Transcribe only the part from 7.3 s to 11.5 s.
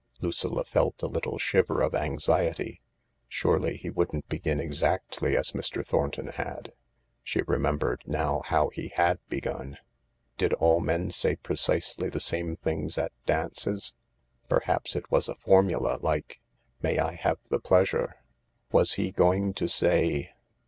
remembered now how he had begun,) Did all men say